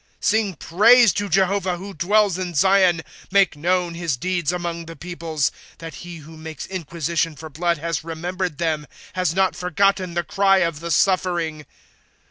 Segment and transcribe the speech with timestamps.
[0.01, 4.95] ^^ Sing praise to Jehovah, who dwells in Zion; Make known his deeds among the
[4.95, 10.23] peoples;'^ That he who makes inquisition for blood has remembered them, Has not forgotten the
[10.23, 11.67] cry of the suffering.